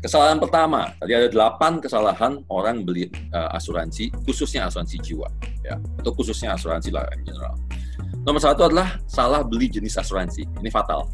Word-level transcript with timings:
Kesalahan 0.00 0.40
pertama, 0.40 0.96
tadi 0.96 1.12
ada 1.12 1.28
delapan 1.28 1.76
kesalahan 1.76 2.40
orang 2.48 2.88
beli 2.88 3.12
uh, 3.36 3.52
asuransi, 3.52 4.08
khususnya 4.24 4.64
asuransi 4.64 4.96
jiwa, 4.96 5.28
ya, 5.60 5.76
atau 6.00 6.16
khususnya 6.16 6.56
asuransi 6.56 6.88
lah 6.88 7.04
in 7.12 7.20
general. 7.20 7.52
Nomor 8.24 8.40
satu 8.40 8.64
adalah 8.64 8.96
salah 9.04 9.44
beli 9.44 9.68
jenis 9.68 10.00
asuransi. 10.00 10.48
Ini 10.60 10.72
fatal. 10.72 11.04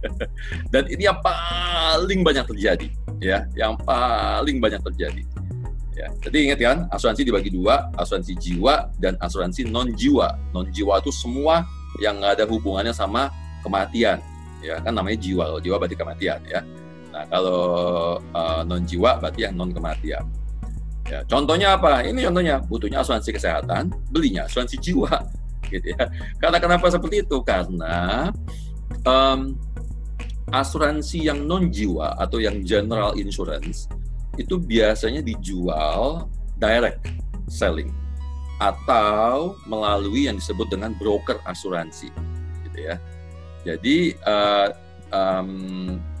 Dan 0.72 0.88
ini 0.88 1.04
yang 1.04 1.20
paling 1.20 2.24
banyak 2.24 2.48
terjadi, 2.48 2.88
ya, 3.20 3.44
yang 3.52 3.76
paling 3.84 4.56
banyak 4.56 4.80
terjadi. 4.80 5.20
Ya, 5.94 6.10
jadi 6.26 6.36
ingat 6.50 6.58
kan, 6.58 6.78
asuransi 6.90 7.22
dibagi 7.22 7.54
dua, 7.54 7.86
asuransi 7.94 8.34
jiwa 8.34 8.90
dan 8.98 9.14
asuransi 9.22 9.62
non 9.62 9.94
jiwa. 9.94 10.34
Non 10.50 10.66
jiwa 10.74 10.98
itu 10.98 11.14
semua 11.14 11.62
yang 12.02 12.18
nggak 12.18 12.42
ada 12.42 12.44
hubungannya 12.50 12.90
sama 12.90 13.30
kematian, 13.62 14.18
ya 14.58 14.82
kan 14.82 14.90
namanya 14.90 15.22
jiwa. 15.22 15.54
Kalau 15.54 15.62
jiwa 15.62 15.78
berarti 15.78 15.94
kematian, 15.94 16.42
ya 16.50 16.66
Nah, 17.14 17.24
kalau 17.30 17.62
uh, 18.18 18.66
non 18.66 18.82
jiwa 18.82 19.22
berarti 19.22 19.46
yang 19.46 19.54
non 19.54 19.70
kematian. 19.70 20.26
Ya, 21.06 21.22
contohnya 21.30 21.78
apa? 21.78 22.02
Ini 22.02 22.26
contohnya 22.26 22.58
butuhnya 22.58 23.06
asuransi 23.06 23.30
kesehatan, 23.30 23.94
belinya 24.10 24.50
asuransi 24.50 24.82
jiwa, 24.82 25.22
gitu 25.70 25.94
ya. 25.94 26.10
Karena 26.42 26.58
kenapa 26.58 26.90
seperti 26.90 27.22
itu? 27.22 27.38
Karena 27.46 28.34
um, 29.06 29.54
asuransi 30.50 31.30
yang 31.30 31.46
non 31.46 31.70
jiwa 31.70 32.18
atau 32.18 32.42
yang 32.42 32.66
general 32.66 33.14
insurance 33.14 33.86
itu 34.34 34.58
biasanya 34.58 35.22
dijual 35.22 36.26
direct 36.58 37.06
selling 37.46 37.94
atau 38.58 39.54
melalui 39.70 40.26
yang 40.26 40.34
disebut 40.34 40.66
dengan 40.66 40.98
broker 40.98 41.38
asuransi, 41.46 42.10
gitu 42.66 42.78
ya. 42.90 42.98
Jadi 43.62 44.18
uh, 44.26 44.68
um, 45.14 45.50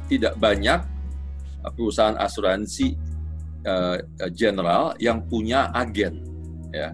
tidak 0.06 0.38
banyak 0.38 0.93
perusahaan 1.72 2.16
asuransi 2.20 2.96
uh, 3.64 3.96
uh, 3.96 4.30
general 4.32 4.92
yang 5.00 5.24
punya 5.24 5.72
agen 5.72 6.20
ya. 6.74 6.92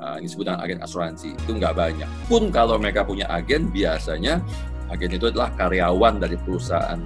Uh, 0.00 0.16
ini 0.16 0.32
disebut 0.32 0.48
dengan 0.48 0.64
agen 0.64 0.80
asuransi 0.80 1.28
itu 1.36 1.50
nggak 1.60 1.76
banyak. 1.76 2.08
Pun 2.24 2.48
kalau 2.48 2.80
mereka 2.80 3.04
punya 3.04 3.28
agen 3.28 3.68
biasanya 3.68 4.40
agen 4.88 5.12
itu 5.12 5.28
adalah 5.28 5.52
karyawan 5.60 6.16
dari 6.16 6.40
perusahaan 6.40 6.96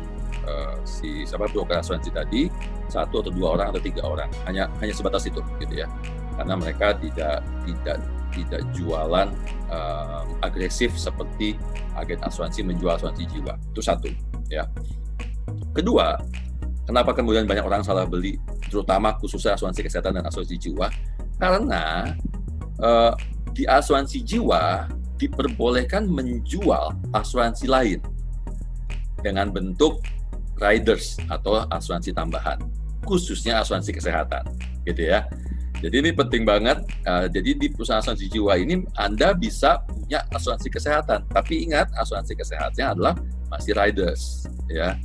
uh, 0.47 0.79
si 0.87 1.27
siapa 1.27 1.51
broker 1.51 1.83
asuransi 1.83 2.15
tadi 2.15 2.47
satu 2.87 3.27
atau 3.27 3.33
dua 3.35 3.59
orang 3.59 3.67
atau 3.75 3.83
tiga 3.83 4.07
orang. 4.07 4.31
Hanya 4.47 4.71
hanya 4.79 4.95
sebatas 4.95 5.27
itu 5.27 5.43
gitu 5.59 5.75
ya. 5.75 5.91
Karena 6.39 6.55
mereka 6.55 6.95
tidak 6.99 7.43
tidak 7.67 7.99
tidak 8.31 8.63
jualan 8.75 9.29
uh, 9.71 10.23
agresif 10.43 10.95
seperti 10.95 11.59
agen 11.99 12.19
asuransi 12.23 12.63
menjual 12.63 12.95
asuransi 12.95 13.27
jiwa. 13.27 13.59
Itu 13.75 13.83
satu 13.83 14.07
ya. 14.51 14.71
Kedua, 15.75 16.15
kenapa 16.85 17.17
kemudian 17.17 17.49
banyak 17.49 17.65
orang 17.65 17.83
salah 17.85 18.05
beli, 18.05 18.37
terutama 18.69 19.17
khususnya 19.17 19.57
asuransi 19.57 19.85
kesehatan 19.85 20.21
dan 20.21 20.25
asuransi 20.29 20.57
jiwa? 20.57 20.89
Karena 21.41 22.15
uh, 22.81 23.13
di 23.53 23.65
asuransi 23.65 24.23
jiwa 24.23 24.89
diperbolehkan 25.17 26.05
menjual 26.11 26.93
asuransi 27.15 27.67
lain 27.71 28.01
dengan 29.23 29.49
bentuk 29.49 30.05
riders 30.61 31.17
atau 31.33 31.65
asuransi 31.73 32.13
tambahan, 32.13 32.61
khususnya 33.03 33.65
asuransi 33.65 33.91
kesehatan, 33.95 34.45
gitu 34.85 35.09
ya. 35.09 35.27
Jadi 35.85 36.01
ini 36.01 36.11
penting 36.17 36.49
banget. 36.49 36.81
Uh, 37.05 37.29
jadi 37.29 37.57
di 37.61 37.69
perusahaan 37.69 38.01
asuransi 38.01 38.31
jiwa 38.33 38.57
ini 38.57 38.85
Anda 38.97 39.37
bisa 39.37 39.85
punya 39.85 40.25
asuransi 40.33 40.69
kesehatan, 40.73 41.29
tapi 41.29 41.67
ingat 41.69 41.93
asuransi 41.97 42.37
kesehatannya 42.37 42.87
adalah 42.97 43.15
masih 43.53 43.73
riders, 43.77 44.49
ya 44.67 44.97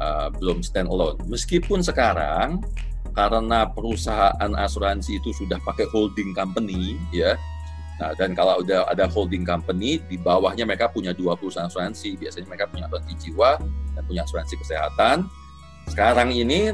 uh, 0.00 0.28
belum 0.32 0.64
stand 0.64 0.88
alone. 0.88 1.20
Meskipun 1.28 1.84
sekarang 1.84 2.64
karena 3.12 3.68
perusahaan 3.68 4.52
asuransi 4.56 5.20
itu 5.20 5.30
sudah 5.36 5.60
pakai 5.62 5.86
holding 5.92 6.32
company, 6.32 6.96
ya. 7.12 7.36
Nah, 8.00 8.16
dan 8.16 8.32
kalau 8.32 8.64
udah 8.64 8.88
ada 8.88 9.04
holding 9.12 9.44
company, 9.44 10.00
di 10.08 10.16
bawahnya 10.16 10.64
mereka 10.64 10.88
punya 10.88 11.12
dua 11.12 11.36
perusahaan 11.36 11.68
asuransi. 11.68 12.16
Biasanya 12.16 12.48
mereka 12.48 12.66
punya 12.72 12.88
asuransi 12.88 13.14
jiwa 13.20 13.60
dan 13.92 14.02
punya 14.08 14.24
asuransi 14.24 14.54
kesehatan. 14.56 15.28
Sekarang 15.84 16.32
ini, 16.32 16.72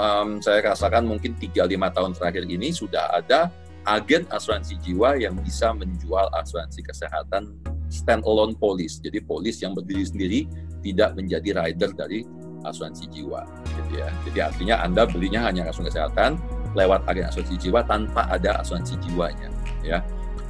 um, 0.00 0.40
saya 0.40 0.72
rasakan 0.72 1.04
mungkin 1.04 1.36
3-5 1.36 1.68
tahun 1.68 2.10
terakhir 2.16 2.44
ini 2.48 2.72
sudah 2.72 3.12
ada 3.12 3.52
agen 3.84 4.24
asuransi 4.32 4.80
jiwa 4.80 5.20
yang 5.20 5.36
bisa 5.44 5.76
menjual 5.76 6.32
asuransi 6.32 6.80
kesehatan 6.80 7.52
stand 7.92 8.24
alone 8.24 8.56
polis. 8.56 8.98
Jadi 9.04 9.20
polis 9.20 9.60
yang 9.60 9.76
berdiri 9.76 10.04
sendiri 10.04 10.40
tidak 10.80 11.12
menjadi 11.16 11.50
rider 11.60 11.92
dari 11.92 12.24
asuransi 12.64 13.06
jiwa 13.12 13.44
gitu 13.76 14.00
ya. 14.00 14.08
Jadi 14.28 14.38
artinya 14.40 14.74
Anda 14.82 15.04
belinya 15.04 15.44
hanya 15.46 15.68
asuransi 15.68 15.94
kesehatan 15.94 16.40
lewat 16.74 17.06
agen 17.06 17.30
asuransi 17.30 17.54
jiwa 17.60 17.86
tanpa 17.86 18.26
ada 18.28 18.58
asuransi 18.60 18.98
jiwanya 19.04 19.48
ya. 19.86 20.02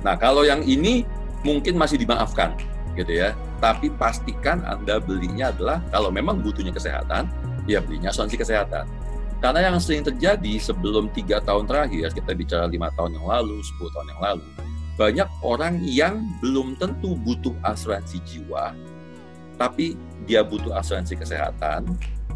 Nah, 0.04 0.16
kalau 0.16 0.44
yang 0.44 0.64
ini 0.64 1.04
mungkin 1.44 1.76
masih 1.76 2.00
dimaafkan 2.00 2.56
gitu 2.96 3.12
ya. 3.12 3.36
Tapi 3.58 3.88
pastikan 3.96 4.60
Anda 4.64 5.00
belinya 5.00 5.50
adalah 5.50 5.80
kalau 5.88 6.12
memang 6.12 6.40
butuhnya 6.44 6.70
kesehatan, 6.70 7.28
ya 7.64 7.80
belinya 7.80 8.12
asuransi 8.12 8.36
kesehatan. 8.36 8.84
Karena 9.40 9.72
yang 9.72 9.76
sering 9.76 10.00
terjadi 10.00 10.56
sebelum 10.56 11.12
tiga 11.12 11.40
tahun 11.44 11.68
terakhir, 11.68 12.16
kita 12.16 12.32
bicara 12.32 12.64
lima 12.64 12.88
tahun 12.96 13.20
yang 13.20 13.28
lalu, 13.28 13.60
10 13.60 13.92
tahun 13.92 14.08
yang 14.16 14.20
lalu, 14.24 14.46
banyak 14.96 15.28
orang 15.44 15.74
yang 15.84 16.24
belum 16.40 16.80
tentu 16.80 17.12
butuh 17.12 17.52
asuransi 17.60 18.24
jiwa, 18.24 18.72
tapi 19.54 19.98
dia 20.24 20.40
butuh 20.40 20.72
asuransi 20.76 21.20
kesehatan, 21.20 21.84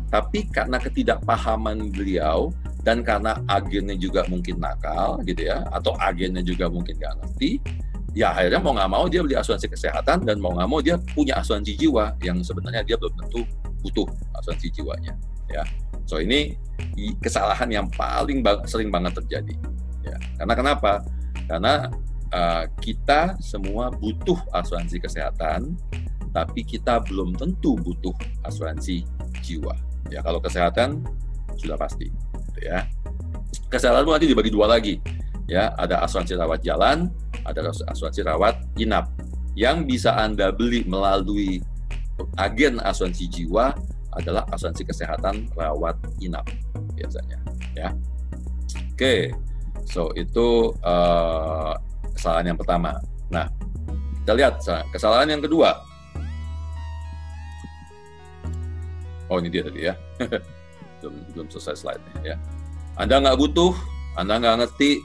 tapi 0.09 0.49
karena 0.49 0.81
ketidakpahaman 0.81 1.93
beliau 1.93 2.53
dan 2.85 3.05
karena 3.05 3.37
agennya 3.49 3.97
juga 3.99 4.25
mungkin 4.29 4.61
nakal 4.61 5.21
gitu 5.25 5.49
ya, 5.49 5.65
atau 5.73 5.93
agennya 6.01 6.41
juga 6.41 6.69
mungkin 6.73 6.97
nggak 6.97 7.15
ngerti, 7.21 7.61
ya 8.17 8.33
akhirnya 8.33 8.61
mau 8.61 8.73
nggak 8.73 8.91
mau 8.91 9.05
dia 9.07 9.21
beli 9.21 9.37
asuransi 9.37 9.69
kesehatan 9.69 10.25
dan 10.25 10.41
mau 10.41 10.57
nggak 10.57 10.69
mau 10.69 10.81
dia 10.81 10.97
punya 11.13 11.37
asuransi 11.39 11.77
jiwa 11.77 12.17
yang 12.25 12.41
sebenarnya 12.41 12.83
dia 12.83 12.97
belum 12.97 13.15
tentu 13.25 13.45
butuh 13.85 14.09
asuransi 14.41 14.73
jiwanya 14.75 15.15
ya. 15.53 15.63
So 16.09 16.19
ini 16.19 16.57
kesalahan 17.21 17.69
yang 17.69 17.87
paling 17.93 18.41
sering 18.65 18.89
banget 18.89 19.21
terjadi 19.21 19.55
ya. 20.03 20.17
Karena 20.41 20.55
kenapa? 20.57 20.93
Karena 21.45 21.93
uh, 22.33 22.65
kita 22.81 23.37
semua 23.45 23.93
butuh 23.93 24.41
asuransi 24.57 24.99
kesehatan 24.99 25.77
tapi 26.31 26.65
kita 26.65 27.01
belum 27.05 27.35
tentu 27.37 27.75
butuh 27.79 28.15
asuransi 28.45 29.05
jiwa. 29.45 29.75
Ya 30.09 30.25
kalau 30.25 30.41
kesehatan 30.41 31.05
sudah 31.57 31.77
pasti, 31.77 32.09
gitu 32.53 32.61
ya. 32.65 32.87
Kesehatan 33.69 34.09
nanti 34.09 34.29
dibagi 34.29 34.49
dua 34.49 34.69
lagi, 34.69 35.01
ya 35.49 35.73
ada 35.77 36.01
asuransi 36.05 36.37
rawat 36.37 36.61
jalan, 36.65 37.13
ada 37.45 37.69
asuransi 37.69 38.25
rawat 38.25 38.57
inap. 38.81 39.13
Yang 39.59 39.91
bisa 39.91 40.15
anda 40.15 40.55
beli 40.55 40.87
melalui 40.87 41.61
agen 42.39 42.79
asuransi 42.81 43.27
jiwa 43.29 43.75
adalah 44.17 44.47
asuransi 44.55 44.87
kesehatan 44.87 45.51
rawat 45.55 45.99
inap 46.25 46.47
biasanya, 46.97 47.39
ya. 47.77 47.93
Oke, 48.95 49.31
so 49.87 50.11
itu 50.19 50.75
uh, 50.83 51.75
kesalahan 52.17 52.51
yang 52.55 52.59
pertama. 52.59 52.99
Nah, 53.31 53.47
kita 54.25 54.33
lihat 54.35 54.55
kesalahan 54.91 55.29
yang 55.31 55.43
kedua 55.45 55.88
Oh 59.29 59.39
ini 59.41 59.49
dia 59.53 59.63
tadi 59.65 59.81
ya. 59.89 59.95
belum, 61.01 61.15
belum 61.37 61.47
selesai 61.53 61.77
slide-nya 61.79 62.35
ya. 62.35 62.37
Anda 62.99 63.23
nggak 63.23 63.39
butuh, 63.39 63.73
Anda 64.19 64.43
nggak 64.43 64.57
ngerti, 64.67 65.01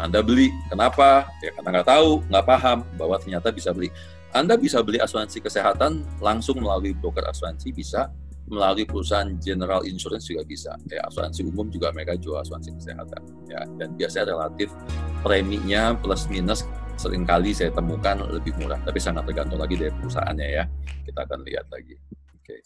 Anda 0.00 0.24
beli. 0.24 0.48
Kenapa? 0.72 1.28
Ya 1.44 1.52
karena 1.52 1.80
nggak 1.80 1.88
tahu, 1.90 2.24
nggak 2.32 2.46
paham 2.48 2.78
bahwa 2.96 3.16
ternyata 3.20 3.52
bisa 3.52 3.70
beli. 3.76 3.92
Anda 4.34 4.58
bisa 4.58 4.82
beli 4.82 4.98
asuransi 4.98 5.38
kesehatan 5.44 6.02
langsung 6.18 6.58
melalui 6.58 6.90
broker 6.96 7.22
asuransi 7.22 7.70
bisa, 7.70 8.10
melalui 8.50 8.82
perusahaan 8.84 9.30
general 9.38 9.86
insurance 9.86 10.26
juga 10.26 10.42
bisa. 10.42 10.74
Ya, 10.90 11.06
asuransi 11.06 11.46
umum 11.46 11.70
juga 11.70 11.94
mereka 11.94 12.18
jual 12.18 12.42
asuransi 12.42 12.74
kesehatan. 12.76 13.22
Ya, 13.46 13.62
dan 13.78 13.94
biasanya 13.94 14.34
relatif 14.34 14.74
preminya 15.22 15.94
plus 15.96 16.26
minus 16.26 16.66
sering 16.98 17.22
kali 17.26 17.50
saya 17.54 17.70
temukan 17.70 18.26
lebih 18.26 18.54
murah, 18.58 18.78
tapi 18.82 18.98
sangat 18.98 19.26
tergantung 19.26 19.58
lagi 19.58 19.78
dari 19.78 19.94
perusahaannya 19.94 20.48
ya. 20.50 20.64
Kita 21.06 21.20
akan 21.26 21.38
lihat 21.46 21.66
lagi. 21.70 21.94
Oke. 22.34 22.58
Okay. 22.58 22.60